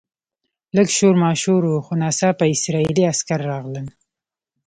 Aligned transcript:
لږ 0.75 0.87
شور 0.97 1.15
ماشور 1.23 1.61
و 1.67 1.73
خو 1.85 1.93
ناڅاپه 2.01 2.45
اسرایلي 2.55 3.03
عسکر 3.11 3.39
راغلل. 3.51 3.87